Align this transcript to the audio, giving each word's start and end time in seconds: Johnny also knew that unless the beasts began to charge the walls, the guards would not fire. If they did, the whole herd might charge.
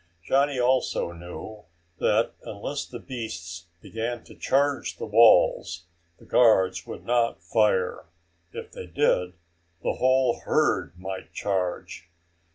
Johnny 0.23 0.57
also 0.59 1.11
knew 1.11 1.65
that 1.99 2.31
unless 2.43 2.85
the 2.87 2.97
beasts 2.97 3.67
began 3.83 4.23
to 4.23 4.33
charge 4.33 4.97
the 4.97 5.05
walls, 5.05 5.83
the 6.17 6.25
guards 6.25 6.87
would 6.87 7.05
not 7.05 7.43
fire. 7.43 8.05
If 8.51 8.71
they 8.71 8.87
did, 8.87 9.33
the 9.83 9.93
whole 9.93 10.39
herd 10.39 10.93
might 10.97 11.33
charge. 11.33 12.09